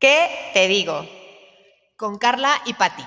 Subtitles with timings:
[0.00, 1.06] ¿Qué te digo?
[1.96, 3.04] Con Carla y Patti.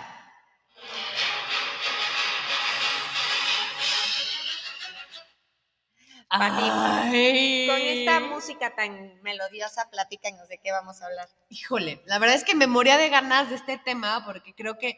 [6.29, 7.67] Ay.
[7.67, 11.29] Con esta música tan melodiosa, platícanos de qué vamos a hablar.
[11.49, 14.97] Híjole, la verdad es que me moría de ganas de este tema porque creo que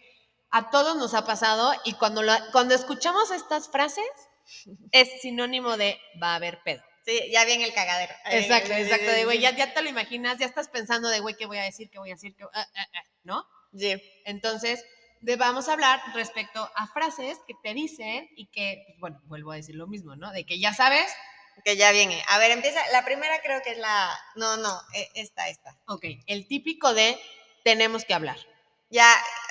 [0.51, 4.05] a todos nos ha pasado y cuando, lo- cuando escuchamos estas frases
[4.91, 6.83] es sinónimo de va a haber pedo.
[7.05, 8.13] Sí, ya viene el cagadero.
[8.25, 9.11] Exacto, exacto.
[9.11, 11.63] De güey, ya, ya te lo imaginas, ya estás pensando de güey, ¿qué voy a
[11.63, 11.89] decir?
[11.89, 12.35] ¿Qué voy a decir?
[12.35, 13.45] ¿Qué- ah, ah, ah", ¿No?
[13.77, 14.01] Sí.
[14.25, 14.83] Entonces,
[15.21, 19.51] de, vamos a hablar respecto a frases que te dicen y que, pues, bueno, vuelvo
[19.51, 20.31] a decir lo mismo, ¿no?
[20.31, 21.11] De que ya sabes,
[21.63, 22.21] Que ya viene.
[22.27, 22.81] A ver, empieza.
[22.91, 24.11] La primera creo que es la.
[24.35, 25.77] No, no, e- esta, esta.
[25.87, 27.17] ok, el típico de
[27.63, 28.37] tenemos que hablar.
[28.89, 29.09] Ya,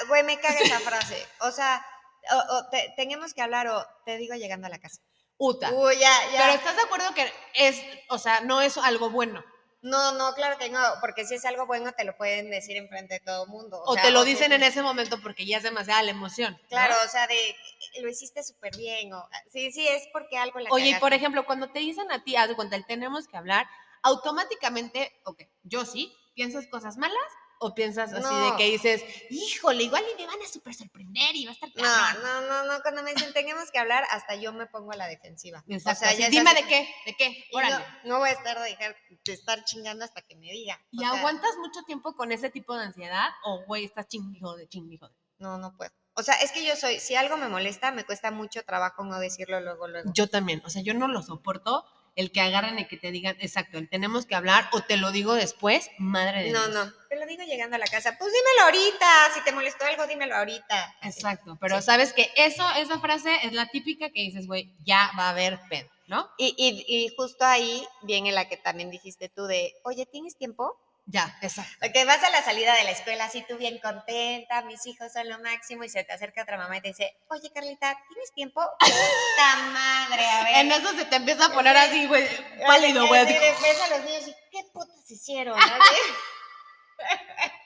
[0.09, 1.17] güey, me caga esa frase.
[1.41, 1.85] O sea,
[2.31, 5.01] o, o te- tenemos que hablar o te digo llegando a la casa.
[5.37, 5.71] Uta.
[5.73, 6.39] Uy, ya, ya.
[6.39, 9.45] Pero estás de acuerdo que es, o sea, no es algo bueno.
[9.83, 13.15] No, no, claro que no, porque si es algo bueno te lo pueden decir enfrente
[13.15, 13.83] de todo el mundo.
[13.85, 16.55] O, sea, te lo dicen en ese momento porque ya es demasiada la emoción.
[16.55, 16.69] ¿no?
[16.69, 17.55] Claro, o sea, de
[18.01, 19.13] lo hiciste súper bien.
[19.13, 22.25] O, sí, sí, es porque algo la Oye, y por ejemplo, cuando te dicen a
[22.25, 23.67] ti, haz de cuenta, el tenemos que hablar,
[24.03, 27.19] automáticamente, ok, yo sí, piensas cosas malas
[27.61, 28.57] o piensas así de No.
[28.57, 31.83] que dices, híjole, igual y me van a súper sorprender y va a estar No,
[31.83, 32.23] cabrón".
[32.23, 35.07] no, no, no, cuando me dicen tenemos que hablar, hasta yo me pongo a la
[35.07, 35.65] defensiva.
[35.69, 37.77] Exacto, o sea, ya dime así- de qué, de qué, órale.
[38.05, 40.79] No, no voy a estar de, dejar, de estar chingando hasta que me diga.
[40.91, 44.69] ¿Y sea, aguantas mucho tiempo con ese tipo de ansiedad o, güey, estás chingijo de
[44.69, 45.15] chingijo de?
[45.39, 45.91] No, no puedo.
[46.17, 49.19] O sea, es que yo soy, si algo me molesta, me cuesta mucho trabajo no
[49.19, 50.11] decirlo luego, luego.
[50.15, 53.37] Yo también, o sea, yo no lo soporto el que agarran y que te digan,
[53.41, 56.73] exacto, el tenemos que hablar o te lo digo después, madre de No, Dios.
[56.87, 56.93] no,
[57.25, 58.17] lo digo llegando a la casa.
[58.19, 60.97] Pues dímelo ahorita, si te molestó algo, dímelo ahorita.
[61.03, 61.87] Exacto, pero Sí.
[61.87, 65.59] sabes que eso, esa frase es la típica que dices, güey, ya va a haber
[65.71, 66.31] pedo, ¿no?
[66.37, 70.79] Y, y, y justo ahí viene la que también dijiste tú de, oye, ¿tienes tiempo?
[71.07, 71.71] Ya, exacto.
[71.81, 75.29] Porque vas a la salida de la escuela así tú bien contenta, mis hijos son
[75.29, 78.63] lo máximo y se te acerca otra mamá y te dice, oye Carlita, ¿tienes tiempo?
[78.81, 80.57] Puta madre, a ver.
[80.57, 82.27] En eso se te empieza a poner así, güey,
[82.67, 83.23] pálido, güey.
[83.27, 85.59] ves a los niños y, ¿qué putas hicieron?
[85.59, 85.65] no?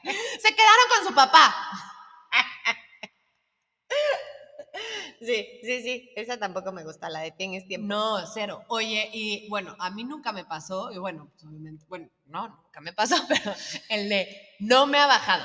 [0.42, 1.54] Se quedaron con su papá.
[5.20, 7.88] Sí, sí, sí, esa tampoco me gusta, la de tienes tiempo.
[7.88, 8.64] No, cero.
[8.68, 12.80] Oye, y bueno, a mí nunca me pasó, y bueno, pues obviamente, bueno, no, nunca
[12.80, 13.52] me pasó, pero
[13.88, 15.44] el de no me ha bajado.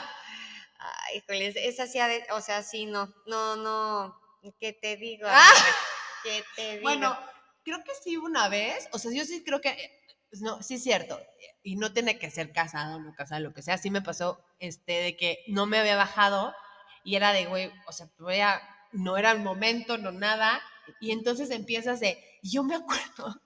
[0.77, 1.97] Ay, híjole, es- esa sí,
[2.31, 4.19] o sea, sí, no, no, no,
[4.59, 5.27] ¿qué te digo?
[5.29, 5.49] Ah.
[6.23, 6.83] ¿Qué te digo?
[6.83, 7.17] Bueno,
[7.63, 10.02] creo que sí una vez, o sea, yo sí creo que,
[10.33, 11.21] pues, no, sí es cierto,
[11.61, 14.93] y no tiene que ser casado no casado, lo que sea, sí me pasó, este,
[14.93, 16.55] de que no me había bajado
[17.03, 18.37] y era de, güey, o sea, voy
[18.93, 20.59] no era el momento, no nada,
[20.99, 23.42] y entonces empiezas de, yo me acuerdo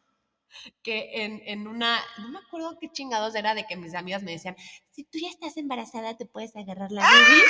[0.83, 4.31] que en, en una, no me acuerdo qué chingados era de que mis amigas me
[4.31, 4.55] decían,
[4.91, 7.43] si tú ya estás embarazada, te puedes agarrar la boobie,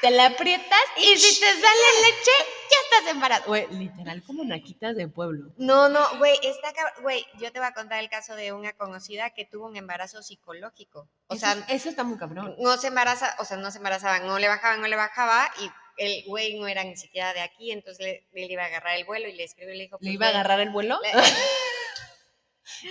[0.00, 1.62] te la aprietas y si te sale
[2.02, 2.30] leche,
[2.70, 3.46] ya estás embarazada.
[3.46, 5.52] Güey, literal como naquitas de pueblo.
[5.58, 9.30] No, no, güey, está güey, yo te voy a contar el caso de una conocida
[9.30, 11.08] que tuvo un embarazo psicológico.
[11.28, 12.54] O eso, sea, eso está muy cabrón.
[12.58, 15.70] no se embaraza, o sea, no se embarazaba, no le bajaba, no le bajaba y
[15.98, 19.04] el güey no era ni siquiera de aquí, entonces le, él iba a agarrar el
[19.06, 20.98] vuelo y le escribió y le dijo, ¿Le pues, iba a agarrar el vuelo?
[21.02, 21.10] le-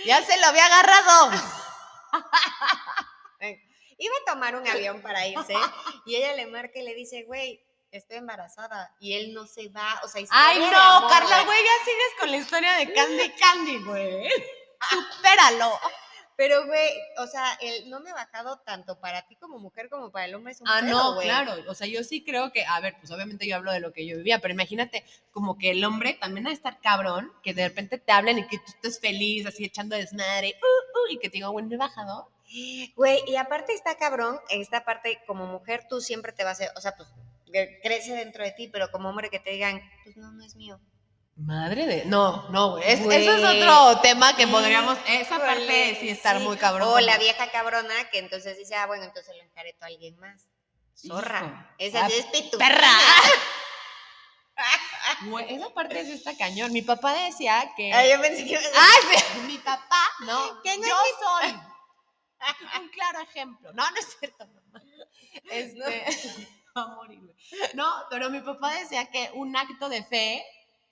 [0.04, 1.30] ya se lo había agarrado.
[3.98, 5.54] iba a tomar un avión para irse
[6.04, 10.00] y ella le marca y le dice, güey, estoy embarazada y él no se va,
[10.02, 13.78] o sea, Ay, no, amor, Carla, güey, ya sigues con la historia de Candy Candy,
[13.84, 14.28] güey.
[14.90, 15.78] Supéralo.
[16.36, 20.10] Pero, güey, o sea, el no me ha bajado tanto para ti como mujer como
[20.10, 21.26] para el hombre es un Ah, pedo, no, güey.
[21.26, 21.54] claro.
[21.68, 24.06] O sea, yo sí creo que, a ver, pues obviamente yo hablo de lo que
[24.06, 27.66] yo vivía, pero imagínate como que el hombre también ha de estar cabrón, que de
[27.68, 31.28] repente te hablen y que tú estés feliz, así echando desmadre, uh, uh, y que
[31.30, 32.30] te digan, bueno, he bajado.
[32.94, 36.70] Güey, y aparte está cabrón, en esta parte como mujer tú siempre te vas a,
[36.76, 37.08] o sea, pues
[37.82, 40.78] crece dentro de ti, pero como hombre que te digan, pues no, no es mío.
[41.36, 42.04] Madre de.
[42.06, 42.84] No, no, güey.
[42.90, 43.22] es- Güey.
[43.22, 44.96] Eso es otro tema que podríamos.
[45.06, 46.44] Esa parte sí estar sí.
[46.44, 46.88] muy cabrón.
[46.88, 50.46] O la vieja cabrona que entonces dice, ah, bueno, entonces lo encareto a alguien más.
[50.94, 51.40] Zorra.
[51.44, 51.74] Hijo.
[51.78, 52.56] Esa Ah, sí es pitu.
[52.58, 52.88] ¡Perra!
[55.26, 56.72] Güey, esa parte sí está cañón.
[56.72, 57.92] Mi papá decía que.
[57.92, 59.40] Ah, yo pensé que ibas a decir, ¡Ay, sí!
[59.46, 60.62] Mi papá, no.
[60.62, 61.50] Que no yo soy
[62.80, 63.72] un claro ejemplo.
[63.74, 64.82] No, no es cierto, mamá.
[65.50, 66.04] Este.
[66.76, 67.20] va a morir.
[67.74, 70.44] No, pero mi papá decía que un acto de fe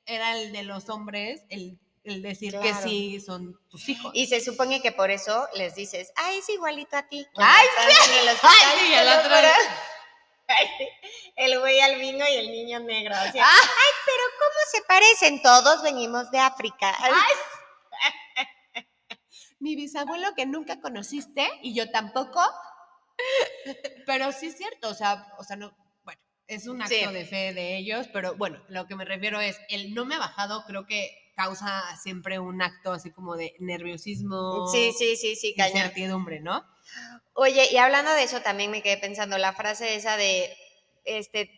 [0.06, 4.10] era el de los hombres, el, el decir que sí son tus hijos.
[4.14, 7.26] Y se supone que por eso les dices, ah, es igualito a ti.
[7.36, 9.48] Ay, en el hospital, Ay, sí, el otro- juro.
[10.46, 10.88] Ay, sí,
[11.36, 13.14] El güey albino y el niño negro.
[13.14, 13.46] así, Ah.
[13.50, 15.42] Ay, pero ¿cómo se parecen?
[15.42, 16.94] Todos venimos de África.
[16.98, 17.12] Ay,
[19.58, 22.42] Mi bisabuelo que nunca conociste y yo tampoco.
[24.06, 25.74] Pero sí es cierto, o sea, o sea, no,
[26.46, 27.12] es un acto Sí.
[27.12, 30.18] de fe de ellos, pero bueno, lo que me refiero es, el no me ha
[30.18, 35.54] bajado creo que causa siempre un acto así como de nerviosismo, Sí, sí, sí, sí,
[35.56, 35.78] cañón.
[35.78, 36.64] incertidumbre, ¿no?
[37.32, 40.56] Oye, y hablando de eso, también me quedé pensando la frase esa de,
[41.04, 41.50] este,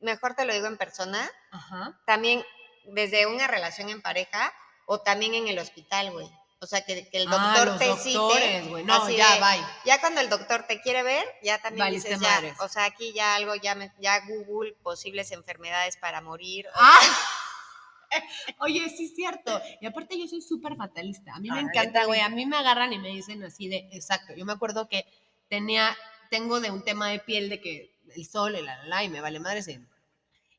[0.00, 1.98] mejor te lo digo en persona, Ajá.
[2.06, 2.42] también
[2.84, 4.52] desde una relación en pareja
[4.86, 6.28] o también en el hospital, güey.
[6.62, 8.84] O sea, que, que el Ah, doctor los te doctores, cite.
[8.84, 9.66] no, así ya, de- bye.
[9.84, 12.54] Ya cuando el doctor te quiere ver, ya también Valiste dices, ya, madres.
[12.60, 16.66] o sea, aquí ya algo, ya, me- ya Google, posibles enfermedades para morir.
[16.76, 17.00] ¡Ah!
[18.60, 19.60] Oye, sí es cierto.
[19.80, 21.34] Y aparte yo soy súper fatalista.
[21.34, 22.20] A mí me Ah, encanta, güey.
[22.20, 24.34] A mí me agarran y me dicen así de, exacto.
[24.36, 25.04] Yo me acuerdo que
[25.48, 25.96] tenía,
[26.30, 29.08] tengo de un tema de piel de que el sol, y la, la, la, y
[29.08, 29.62] me vale madre.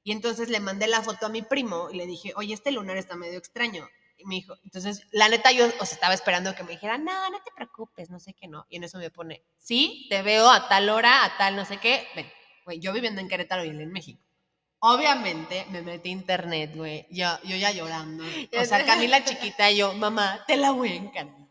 [0.04, 2.98] Y entonces le mandé la foto a mi primo y le dije, oye, este lunar
[2.98, 3.88] está medio extraño.
[4.26, 7.42] Me dijo, entonces, la neta, yo o sea, estaba esperando que me dijera, no, no
[7.44, 8.66] te preocupes, no sé qué, no.
[8.70, 11.78] Y en eso me pone, sí, te veo a tal hora, a tal no sé
[11.78, 12.08] qué.
[12.16, 12.32] Ven,
[12.66, 14.22] güey, yo viviendo en Querétaro y él en México.
[14.80, 17.08] Obviamente me metí a internet, güey.
[17.10, 18.24] Yo, yo ya llorando.
[18.60, 21.48] O sea, Camila chiquita, yo, mamá, te la voy a encantar.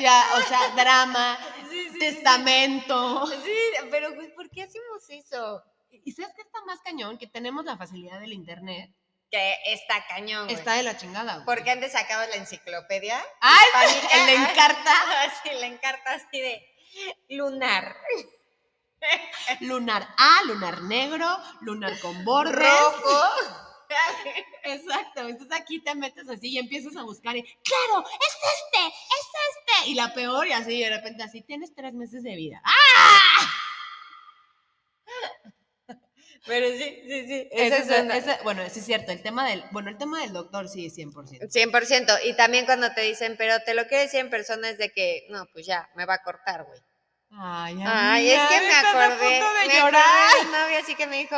[0.00, 1.38] Ya, o sea, drama,
[1.70, 1.98] Sí, sí, sí, sí.
[1.98, 3.26] testamento.
[3.26, 5.62] Sí, pero güey, ¿por qué hacemos eso?
[5.90, 7.18] ¿Y sabes qué está más cañón?
[7.18, 8.90] Que tenemos la facilidad del internet.
[9.34, 10.54] Que está cañón, güey.
[10.54, 11.44] Está de la chingada, güey.
[11.44, 13.20] Porque antes sacabas la enciclopedia.
[13.40, 13.66] ¡Ay!
[13.66, 14.92] hispánica, el ah, encarta
[15.42, 16.64] Sí, la encarta así de
[17.30, 17.96] lunar,
[19.60, 22.54] lunar A, lunar negro, lunar con bordes.
[22.64, 23.22] rojo.
[24.62, 25.28] Exacto.
[25.28, 29.90] Entonces aquí te metes así y empiezas a buscar y, claro, es este, es este.
[29.90, 32.62] Y la peor, y así de repente así, tienes tres meses de vida.
[32.64, 33.50] ¡Ah!
[36.46, 37.48] Pero sí, sí, sí.
[37.52, 39.12] Ese es- es una- ese- bueno, sí es cierto.
[39.12, 41.48] El tema del, bueno, el tema del doctor sí, 100%.
[41.48, 42.18] 100%.
[42.24, 45.26] Y también cuando te dicen, pero te lo quiero decir en persona, es de que,
[45.30, 46.80] no, pues ya, me va a cortar, güey.
[47.36, 49.40] Ay, Ay, es que me estás a acordé.
[49.40, 50.04] punto de me llorar.
[50.28, 51.36] acordé de novio así que me dijo,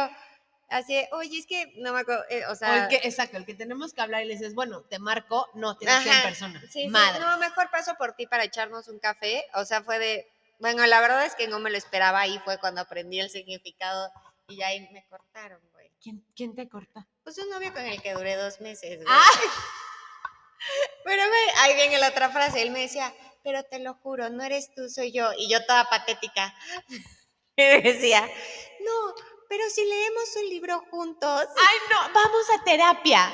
[0.68, 2.82] así, de, oye, es que no me acuerdo, eh, o O sea.
[2.82, 5.76] el que, exacto, el que tenemos que hablar y le dices, bueno, te marco, no,
[5.78, 6.60] tienes que ir en persona.
[6.62, 7.20] Sí, sí, Madre.
[7.20, 9.44] no, mejor paso por ti para echarnos un café.
[9.54, 10.26] O sea, fue de,
[10.58, 14.10] bueno, la verdad es que no me lo esperaba, ahí fue cuando aprendí el significado
[14.48, 15.90] y ya ahí me cortaron, güey.
[16.00, 17.06] ¿Quién, quién te corta?
[17.24, 19.06] Pues un novio con el que duré dos meses, güey.
[19.08, 19.24] Ah.
[21.04, 23.14] Pero güey, ahí viene la otra frase, él me decía,
[23.44, 25.30] pero te lo juro, no eres tú, soy yo.
[25.36, 26.54] Y yo toda patética.
[27.58, 29.14] Y decía, no,
[29.48, 31.46] pero si leemos un libro juntos.
[31.56, 33.32] Ay, no, vamos a terapia.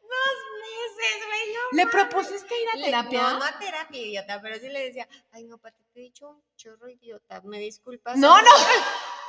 [0.00, 3.22] Dos meses, güey, no ¿Le propusiste ir a Le- terapia?
[3.22, 6.28] No, no a terapia, idiota, pero sí le decía, ay, no, Pati, te he dicho
[6.30, 8.16] un chorro idiota, me disculpas.
[8.16, 8.48] No, amiga".
[8.52, 8.56] no.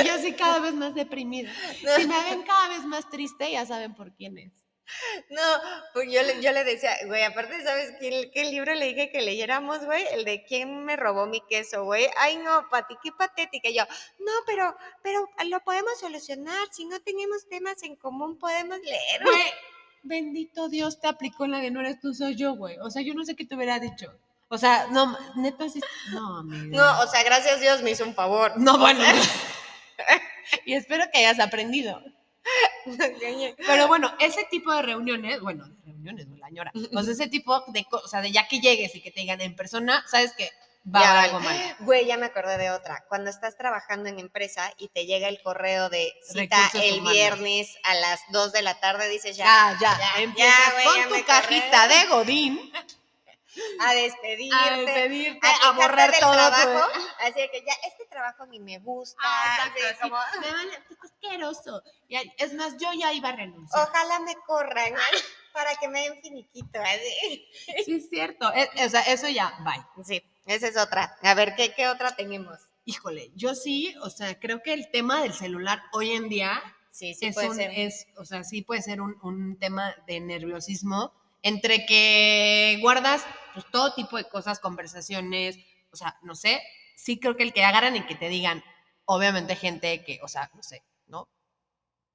[0.00, 1.52] Y yo así cada vez más deprimida.
[1.78, 4.66] Si me ven cada vez más triste, ya saben por quién es.
[5.30, 5.42] No,
[5.92, 9.22] pues yo le, yo le decía, güey, aparte, ¿sabes qué, qué libro le dije que
[9.22, 10.04] leyéramos, güey?
[10.12, 12.06] El de ¿Quién me robó mi queso, güey?
[12.16, 13.68] Ay, no, Pati, qué patética.
[13.68, 13.84] Y yo,
[14.20, 16.68] no, pero, pero lo podemos solucionar.
[16.70, 19.22] Si no tenemos temas en común, podemos leer.
[19.24, 19.42] Güey,
[20.04, 22.78] bendito Dios te aplicó la de no eres tú, soy yo, güey.
[22.78, 24.16] O sea, yo no sé qué te hubiera dicho.
[24.48, 25.80] O sea, no, neta sí.
[26.12, 26.76] No, amiga.
[26.76, 28.52] No, o sea, gracias Dios me hizo un favor.
[28.56, 29.02] No, bueno.
[30.64, 32.02] y espero que hayas aprendido.
[33.66, 36.72] Pero bueno, ese tipo de reuniones, bueno, de reuniones, no la ñora.
[36.94, 39.20] O sea, ese tipo de cosas, o sea, de ya que llegues y que te
[39.20, 40.50] digan en persona, sabes que
[40.94, 41.76] va Ya a haber algo mal.
[41.80, 43.04] Güey, ya me acordé de otra.
[43.08, 47.12] Cuando estás trabajando en empresa y te llega el correo de cita Recursos el humanos.
[47.12, 50.96] viernes a las 2 de la tarde, dices ya, Ya, ya, ya, empiezas güey, con
[50.96, 52.72] ya tu cajita de Godín
[53.80, 56.90] a despedirte, a despedirte, a, a quejarte borrar del todo trabajo.
[57.20, 59.16] Así de que ya, este trabajo ni me gusta.
[59.22, 61.82] Ah, así exacto, como, así, me vale, pues, asqueroso.
[62.08, 63.88] Y es más, yo ya iba a renunciar.
[63.88, 64.94] ojalá me corran
[65.52, 66.80] para que me den finiquito.
[66.80, 67.48] Así.
[67.84, 68.52] Sí, es cierto.
[68.52, 70.04] Es- o sea, eso ya, bye.
[70.04, 71.16] Sí, esa es otra.
[71.22, 72.58] A ver, ¿qué, qué otra tenemos?
[72.84, 77.14] Híjole, yo sí, o sea, creo que el tema del celular hoy en día Sí,
[77.14, 77.70] sí es puede un, ser.
[77.74, 83.24] es, o sea, sí puede ser un, un tema de nerviosismo entre que guardas
[83.54, 85.58] pues, todo tipo de cosas, conversaciones,
[85.90, 86.62] o sea, no sé,
[86.96, 88.62] sí creo que el que agarran y que te digan,
[89.04, 91.28] obviamente gente que, o sea, no sé, ¿no?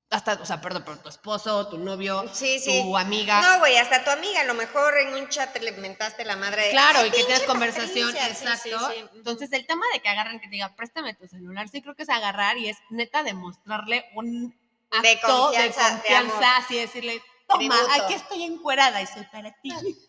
[0.10, 2.82] Hasta, o sea, perdón, pero tu esposo, tu novio, Sí, sí.
[2.84, 3.42] tu amiga.
[3.42, 6.64] No, güey, hasta tu amiga, a lo mejor en un chat le mentaste la madre
[6.66, 6.72] de.
[6.72, 8.36] Claro, "Ay, y que tienes conversación, Patricia".
[8.36, 8.92] Sí, sí, exacto.
[8.92, 9.06] sí.
[9.16, 12.04] Entonces, el tema de que agarran, que te diga, préstame tu celular, sí creo que
[12.04, 14.54] es agarrar y es neta demostrarle un
[14.90, 17.22] acto De de confianza, de así decirle,
[17.52, 18.04] toma, Tributo.
[18.04, 19.72] aquí estoy encuerada y soy para ti.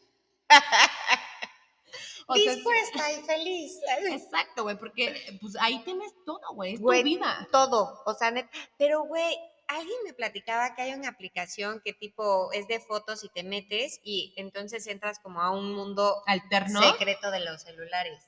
[2.28, 3.80] O sea, sí, dispuesta y feliz.
[4.08, 7.48] exacto, güey, porque pues ahí tienes todo, güey, es Güey, tu vida.
[7.50, 12.50] Todo, o sea, net- pero güey, alguien me platicaba que hay una aplicación que tipo
[12.52, 16.80] es de fotos y te metes y entonces entras como a un mundo Alterno.
[16.92, 18.24] secreto de los celulares.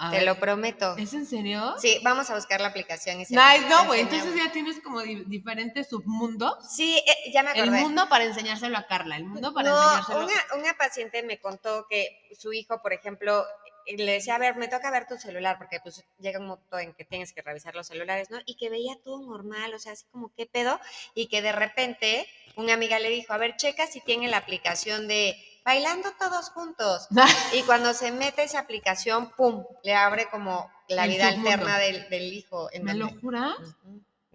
[0.00, 0.96] A te ver, lo prometo.
[0.96, 1.74] ¿Es en serio?
[1.80, 3.20] Sí, vamos a buscar la aplicación.
[3.20, 4.00] Y se la- Nice, no, güey.
[4.02, 6.54] Entonces ya tienes como di- diferentes submundos.
[6.70, 7.80] Sí, eh, ya me El acordé.
[7.80, 11.86] mundo para enseñárselo a Carla, el mundo para no, enseñárselo una, una paciente me contó
[11.90, 13.44] que su hijo, por ejemplo,
[13.86, 16.78] eh, le decía, a ver, me toca ver tu celular, porque pues llega un momento
[16.78, 18.38] en que tienes que revisar los celulares, ¿no?
[18.46, 20.78] Y que veía todo normal, o sea, así como, ¿qué pedo?
[21.14, 22.24] Y que de repente
[22.54, 25.36] una amiga le dijo, a ver, checa si tiene la aplicación de
[25.68, 27.06] bailando todos juntos.
[27.52, 29.64] Y cuando se mete esa aplicación, ¡pum!
[29.82, 31.50] Le abre como la El vida submundo.
[31.50, 32.68] alterna del, del hijo.
[32.72, 33.54] en ¿Me lo juras?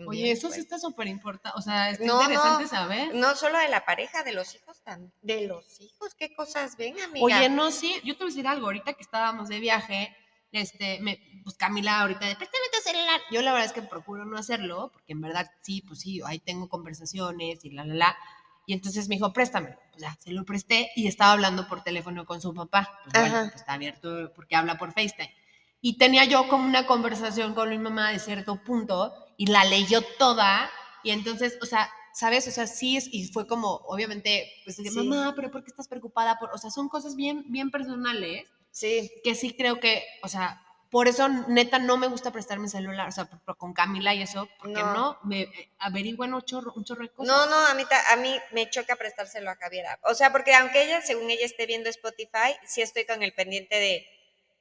[0.05, 0.59] Oye, eso sí güey.
[0.61, 1.57] está súper importante.
[1.57, 2.69] O sea, está No, interesante no.
[2.69, 3.15] saber.
[3.15, 5.11] No solo de la pareja, de los hijos también.
[5.21, 7.25] De los hijos, ¿qué cosas ven, amiga?
[7.25, 8.65] Oye, no, sí, yo te voy a decir algo.
[8.67, 10.15] Ahorita que estábamos de viaje,
[10.51, 13.21] este, me, pues Camila ahorita de préstame tu celular.
[13.31, 16.39] Yo la verdad es que procuro no hacerlo, porque en verdad sí, pues sí, ahí
[16.39, 18.17] tengo conversaciones y la, la, la.
[18.65, 19.77] Y entonces me dijo, préstame.
[19.91, 22.89] Pues ya, se lo presté y estaba hablando por teléfono con su papá.
[23.03, 25.33] Pues bueno, pues está abierto porque habla por FaceTime.
[25.81, 30.01] Y tenía yo como una conversación con mi mamá de cierto punto y la leyó
[30.17, 30.69] toda.
[31.03, 32.47] Y entonces, o sea, ¿sabes?
[32.47, 34.97] O sea, sí es, y fue como, obviamente, pues, de, Sí.
[34.97, 36.39] mamá, pero ¿por qué estás preocupada?
[36.39, 40.62] Por, o sea, son cosas bien, bien personales Sí, que sí creo que, o sea,
[40.93, 44.13] por eso neta no me gusta prestar mi celular, o sea, por- por- con Camila
[44.13, 44.93] y eso, porque No.
[44.93, 47.35] no, me eh, averiguan un chorro, un chorro de cosas.
[47.35, 49.99] No, no, a mí, ta- a mí me choca prestárselo a Javiera.
[50.03, 53.75] O sea, porque aunque ella, según ella, esté viendo Spotify, sí estoy con el pendiente
[53.79, 54.05] de,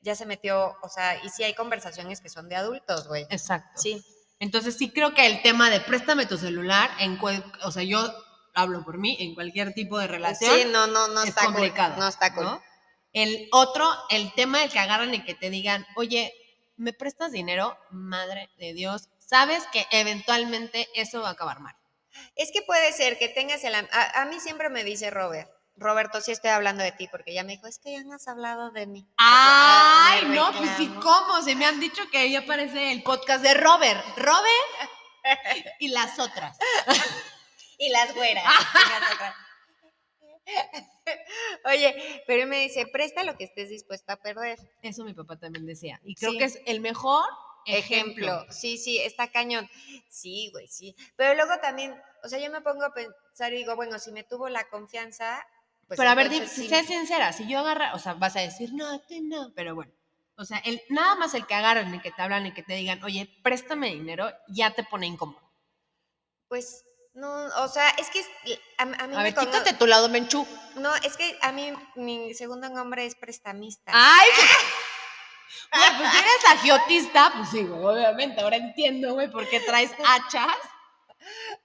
[0.00, 3.26] ya se metió, o sea, y sí hay conversaciones que son de adultos, güey.
[3.28, 3.78] Exacto.
[3.80, 4.02] Sí,
[4.40, 8.00] Entonces sí creo que el tema de préstame tu celular, en cual- o sea, yo
[8.54, 11.94] hablo por mí, en cualquier tipo de relación, sí, no, no, no es está complicado.
[11.94, 12.00] cool.
[12.02, 12.44] No está cool.
[12.46, 12.62] ¿no?
[13.12, 16.32] El otro, el tema de que agarran y que te digan, oye,
[16.76, 17.76] ¿me prestas dinero?
[17.90, 21.74] Madre de Dios, sabes que eventualmente eso va a acabar mal.
[22.36, 23.74] Es que puede ser que tengas el...
[23.74, 27.42] A, a mí siempre me dice Robert, Roberto, sí estoy hablando de ti, porque ya
[27.44, 29.06] me dijo, es que ya no has hablado de mí.
[29.16, 30.86] Ay, Ah, me no, pues sí.
[31.02, 31.40] ¿cómo?
[31.42, 34.04] Se me han dicho que ahí aparece el podcast de Robert.
[34.16, 34.90] Robert
[35.80, 36.56] y las otras.
[37.78, 38.44] Y las güeras.
[38.44, 39.34] y las otras.
[41.64, 44.58] Oye, pero él me dice, presta lo que estés dispuesto a perder.
[44.82, 46.00] Eso mi papá también decía.
[46.04, 46.38] Y creo Sí.
[46.38, 47.24] que es el mejor
[47.64, 48.26] Ejemplo.
[48.26, 48.52] ejemplo.
[48.52, 49.68] Sí, sí, está cañón.
[50.08, 50.96] Sí, güey, sí.
[51.16, 51.94] Pero luego también,
[52.24, 55.46] o sea, yo me pongo a pensar y digo, bueno, si me tuvo la confianza,
[55.86, 56.68] pues pero a ver, sí.
[56.68, 59.92] sé sincera, si yo agarra, o sea, vas a decir, no, tú no, pero bueno.
[60.36, 62.72] O sea, el, nada más el que agarran y que te hablan y que te
[62.74, 65.40] digan, oye, préstame dinero, ya te pone incómodo.
[66.48, 68.20] Pues, no, o sea, es que
[68.78, 70.46] a, a mí A me ver, cono- quítate tu lado, Menchú.
[70.76, 73.92] No, es que a mí mi segundo nombre es prestamista.
[73.94, 74.28] ¡Ay!
[75.72, 78.40] Güey, pues si eres agiotista, pues sí, güey, obviamente.
[78.40, 80.56] Ahora entiendo, güey, por qué traes hachas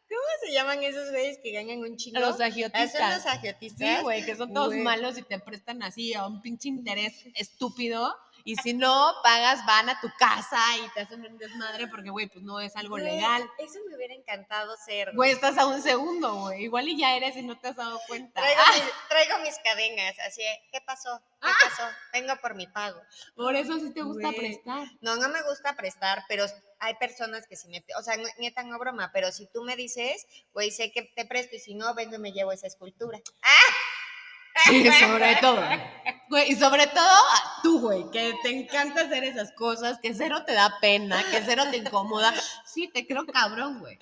[0.09, 2.19] ¿Cómo se llaman esos güeyes que ganan un chingo?
[2.19, 2.91] los Ah, agiotistas.
[2.91, 3.97] ¿Son los agiotistas?
[3.97, 4.81] Sí, güey, que son todos Güey.
[4.81, 8.15] malos y te prestan así a un pinche interés estúpido.
[8.47, 12.27] Y si no pagas, van a tu casa y te hacen un desmadre porque, güey,
[12.27, 13.43] pues no es algo legal.
[13.57, 15.13] Eso me hubiera encantado ser.
[15.13, 16.63] Güey, estás a un segundo, güey.
[16.63, 18.39] Igual y ya eres y no te has dado cuenta.
[18.39, 21.21] Traigo, Ah, mis, traigo mis cadenas, así, ¿qué pasó?
[21.41, 21.83] ¿Qué pasó?
[22.13, 23.01] Vengo por mi pago.
[23.35, 24.87] por eso sí te gusta prestar.
[25.01, 26.45] No, no me gusta prestar, pero
[26.79, 30.25] hay personas que si me, o sea, neta no broma, pero si tú me dices,
[30.53, 33.19] güey, sé que te presto y si no, vengo y me llevo esa escultura.
[34.65, 35.61] Sí, sobre todo.
[36.29, 37.17] Güey, y sobre todo
[37.63, 41.63] tú, güey, que te encanta hacer esas cosas, que cero te da pena, que cero
[41.71, 42.33] te incomoda.
[42.65, 43.97] Sí, te creo cabrón, güey.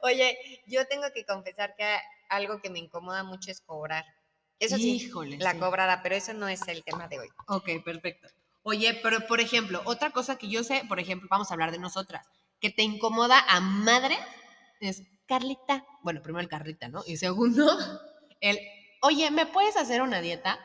[0.00, 4.04] Oye, yo tengo que confesar que algo que me incomoda mucho es cobrar.
[4.58, 5.38] Eso sí, Híjole.
[5.38, 5.58] la sí.
[5.58, 7.28] cobrada, pero eso no es el tema de hoy.
[7.48, 8.28] Ok, perfecto.
[8.62, 11.78] Oye, pero por ejemplo, otra cosa que yo sé, por ejemplo, vamos a hablar de
[11.78, 12.26] nosotras,
[12.60, 14.18] que te incomoda a madre
[14.80, 15.84] es Carlita.
[16.02, 17.02] Bueno, primero el Carlita, ¿no?
[17.06, 17.66] Y segundo,
[18.40, 18.58] el,
[19.02, 20.58] oye, ¿me puedes hacer una dieta?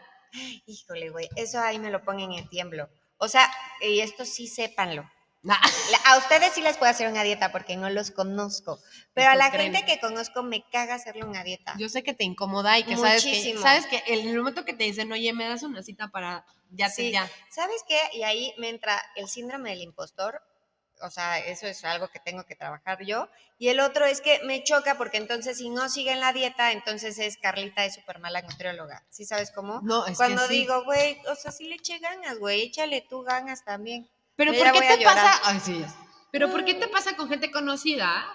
[0.66, 2.90] Híjole, güey, eso ahí me lo ponen en tiemblo.
[3.18, 3.52] O sea,
[3.82, 5.10] y esto sí sépanlo.
[5.42, 5.58] Nah,
[6.06, 8.80] A ustedes sí les puedo hacer una dieta porque no los conozco,
[9.14, 11.76] pero a la gente que conozco me caga hacerle una dieta.
[11.78, 14.86] yo sé que te incomoda y que sabes que, sabes que el momento que te
[14.86, 17.12] dicen, oye, me das una cita para, ya te, Sí.
[17.12, 17.30] ya.
[17.52, 18.00] ¿Sabes qué?
[18.14, 20.42] Y ahí me entra el síndrome del impostor.
[21.02, 23.30] O sea, eso es algo que tengo que trabajar yo.
[23.58, 27.20] Y el otro es que me choca porque entonces si no siguen la dieta, entonces
[27.20, 29.04] es Carlita es súper mala nutrióloga.
[29.10, 29.82] ¿Sí sabes cómo?
[29.84, 30.54] No, es Cuando que sí.
[30.60, 34.10] digo, güey, o sea, sí le eché ganas, güey, échale tú ganas también.
[34.36, 35.40] pero ¿por qué te pasa?
[35.44, 35.94] Ay, sí, ya.
[36.32, 38.26] Pero ¿por qué te pasa con gente conocida?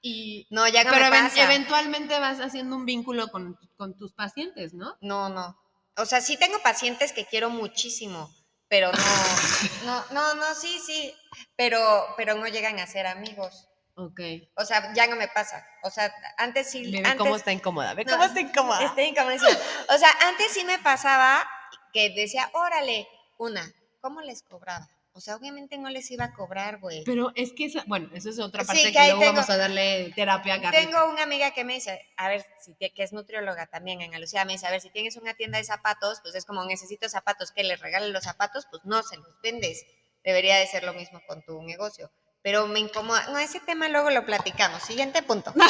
[0.00, 1.44] Y, No, ya no pero me pasa.
[1.44, 4.96] eventualmente vas haciendo un vínculo con, con tus pacientes, ¿no?
[5.00, 5.56] No, no.
[5.96, 8.32] O sea, sí tengo pacientes que quiero muchísimo,
[8.72, 8.98] pero no,
[9.84, 11.14] no, no, no, sí, sí,
[11.56, 13.68] pero, pero no llegan a ser amigos.
[13.96, 14.18] Ok.
[14.56, 15.62] O sea, ya no me pasa.
[15.82, 17.92] O sea, antes sí, Ve, antes, cómo está incómoda.
[17.92, 18.82] Ve No, cómo está incómoda.
[18.82, 19.50] Estoy incomodísima.
[19.90, 21.46] O sea, antes sí me pasaba
[21.92, 24.88] que decía, órale, una, ¿cómo les cobraba?
[25.14, 27.04] O sea, obviamente no les iba a cobrar, güey.
[27.04, 29.50] Pero es que, esa, bueno, eso es otra Sí, parte que que, luego tengo- vamos
[29.50, 30.82] a darle terapia a Carlita.
[30.90, 34.44] Tengo una amiga que me dice, a ver, si que es nutrióloga también en Lucía,
[34.46, 37.52] me dice, a ver, si tienes una tienda de zapatos, pues es como necesito zapatos,
[37.52, 39.84] que les regalen los zapatos, pues no se los vendes.
[40.24, 42.10] Debería de ser lo mismo con tu negocio.
[42.40, 43.26] Pero me incomoda.
[43.28, 44.82] No, ese tema luego lo platicamos.
[44.82, 45.52] Siguiente punto.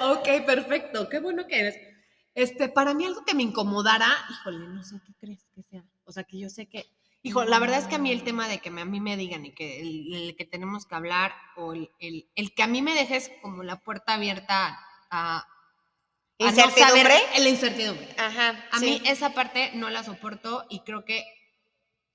[0.00, 1.08] Ok, perfecto.
[1.08, 1.76] Qué bueno que eres.
[2.42, 5.84] Este, para mí algo que me incomodara, híjole, no sé qué crees que sea.
[6.04, 6.86] O sea, que yo sé que,
[7.22, 9.16] hijo, la verdad es que a mí el tema de que me- a mí me
[9.16, 12.66] digan y que el, el que tenemos que hablar o el, el- el que a
[12.66, 14.78] mí me dejes como la puerta abierta
[15.10, 15.44] a, a
[16.38, 17.02] no ¿Incertidumbre?
[17.02, 18.08] saber- la incertidumbre.
[18.18, 18.64] Ajá.
[18.72, 18.84] A sí.
[18.86, 21.24] mí esa parte no la soporto y creo que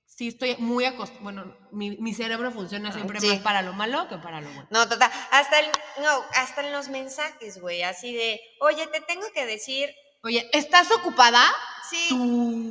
[0.04, 3.28] sí estoy muy acostumbrada, bueno, mi, mi cerebro funciona siempre Sí.
[3.28, 4.66] más para lo malo que para lo bueno.
[4.70, 5.10] No, total.
[5.30, 5.66] Hasta el,
[6.02, 9.90] no, hasta en los mensajes, güey, así de, oye, te tengo que decir,
[10.26, 11.40] Oye, ¿estás ocupada?
[11.88, 12.08] sí.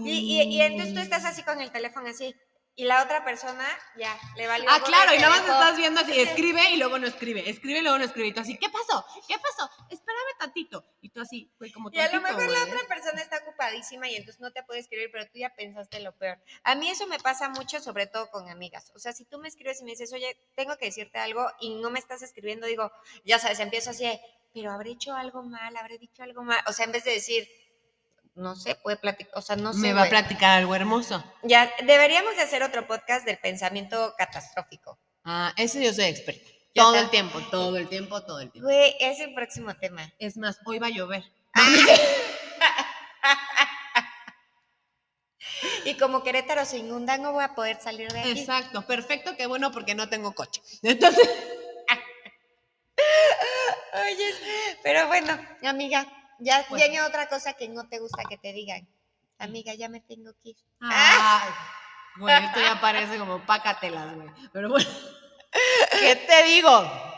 [0.06, 2.36] Y, y, y entonces tú estás así con el teléfono así.
[2.78, 3.66] Y la otra persona
[3.98, 4.70] ya le valió.
[4.70, 5.54] Ah, claro, y te nada más dejó.
[5.62, 6.20] estás viendo así, Sí.
[6.20, 8.28] escribe y luego no escribe, escribe y luego no escribe.
[8.28, 9.06] Y tú así, ¿qué pasó?
[9.30, 9.70] ¿Qué pasó?
[9.90, 10.84] Espérame tantito.
[11.00, 14.18] Y tú así, güey, como Y a lo mejor la otra persona está ocupadísima y
[14.18, 16.38] entonces no te puede escribir, pero tú ya pensaste lo peor.
[16.66, 18.92] A mí eso me pasa mucho, sobre todo con amigas.
[18.94, 21.76] O sea, si tú me escribes y me dices, oye, tengo que decirte algo y
[21.76, 22.92] no me estás escribiendo, digo,
[23.24, 24.20] ya sabes, empiezo así,
[24.56, 26.58] pero habré hecho algo mal, habré dicho algo mal.
[26.68, 27.46] O sea, en vez de decir,
[28.36, 29.80] no sé, puede platicar, o sea, no sé.
[29.80, 31.22] Me va a platicar algo hermoso.
[31.44, 34.98] Ya, deberíamos de hacer otro podcast del pensamiento catastrófico.
[35.26, 36.50] Ah, ese yo soy experta.
[36.74, 37.06] Ya Todo está.
[37.06, 38.68] el tiempo, todo el tiempo, todo el tiempo.
[38.70, 40.10] Güey, es el próximo tema.
[40.20, 41.26] Es más, hoy va a llover.
[45.86, 48.32] Y como Querétaro se inunda, no voy a poder salir de aquí.
[48.32, 50.62] Exacto, perfecto, qué bueno porque no tengo coche.
[50.82, 51.30] Entonces,
[54.04, 56.06] Oye, pero bueno, amiga,
[56.40, 56.84] ya Bueno.
[56.86, 58.88] viene otra cosa que no te gusta que te digan.
[59.40, 60.58] Amiga, ya me tengo que ir.
[60.82, 61.50] ay,
[62.18, 64.29] güey, esto ya parece como pácatelas, güey.
[64.51, 64.90] Pero bueno,
[65.92, 67.15] ¿qué te digo?